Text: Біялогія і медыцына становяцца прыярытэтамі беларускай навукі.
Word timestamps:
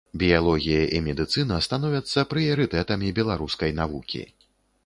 Біялогія 0.21 0.79
і 0.99 1.01
медыцына 1.07 1.59
становяцца 1.67 2.25
прыярытэтамі 2.33 3.15
беларускай 3.21 3.71
навукі. 3.83 4.27